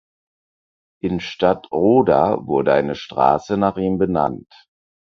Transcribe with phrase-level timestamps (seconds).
[1.03, 4.49] In Stadtroda wurde eine Straße nach ihm benannt.